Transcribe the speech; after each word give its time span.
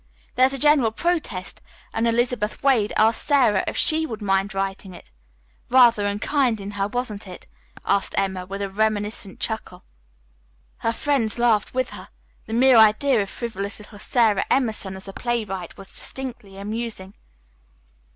There 0.33 0.47
was 0.47 0.53
a 0.53 0.57
general 0.57 0.89
protest, 0.89 1.61
and 1.93 2.07
Elizabeth 2.07 2.63
Wade 2.63 2.91
asked 2.97 3.21
Sara 3.21 3.63
if 3.67 3.77
she 3.77 4.07
would 4.07 4.19
mind 4.19 4.55
writing 4.55 4.95
it. 4.95 5.11
Rather 5.69 6.07
unkind 6.07 6.59
in 6.59 6.71
her, 6.71 6.87
wasn't 6.87 7.27
it?" 7.27 7.45
asked 7.85 8.15
Emma, 8.17 8.47
with 8.47 8.63
a 8.63 8.69
reminiscent 8.71 9.39
chuckle. 9.39 9.83
Her 10.77 10.91
friends 10.91 11.37
laughed 11.37 11.75
with 11.75 11.91
her. 11.91 12.09
The 12.47 12.53
mere 12.53 12.77
idea 12.77 13.21
of 13.21 13.29
frivolous 13.29 13.77
little 13.77 13.99
Sara 13.99 14.43
Emerson 14.49 14.95
as 14.95 15.07
a 15.07 15.13
playwright 15.13 15.77
was 15.77 15.89
distinctly 15.93 16.57
amusing. 16.57 17.13